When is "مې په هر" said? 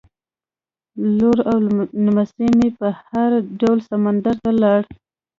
2.57-3.29